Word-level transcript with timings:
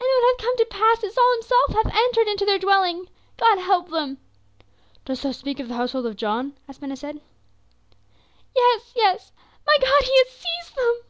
now 0.00 0.06
it 0.08 0.38
hath 0.40 0.46
come 0.46 0.56
to 0.56 0.64
pass 0.70 1.00
that 1.02 1.12
Saul 1.12 1.32
himself 1.34 1.74
hath 1.84 1.94
entered 1.94 2.26
into 2.28 2.46
their 2.46 2.58
dwelling. 2.58 3.08
God 3.36 3.58
help 3.58 3.90
them!" 3.90 4.16
"Dost 5.04 5.22
thou 5.22 5.32
speak 5.32 5.60
of 5.60 5.68
the 5.68 5.74
household 5.74 6.06
of 6.06 6.16
John?" 6.16 6.54
asked 6.66 6.80
Ben 6.80 6.88
Hesed. 6.88 7.20
"Yes, 8.56 8.92
yes. 8.96 9.32
My 9.66 9.76
God, 9.78 10.02
he 10.04 10.16
has 10.16 10.30
seized 10.32 10.76
them!" 10.76 11.00